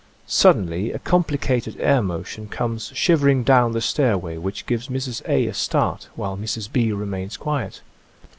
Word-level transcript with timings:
Suddenly 0.25 0.91
a 0.91 0.97
complicated 0.97 1.79
air 1.79 2.01
motion 2.01 2.47
comes 2.47 2.91
shivering 2.95 3.43
down 3.43 3.73
the 3.73 3.81
stairway 3.81 4.35
which 4.37 4.65
gives 4.65 4.87
Mrs. 4.87 5.21
A. 5.29 5.45
a 5.45 5.53
start, 5.53 6.09
while 6.15 6.35
Mrs. 6.35 6.71
B, 6.71 6.91
remains 6.91 7.37
quiet. 7.37 7.81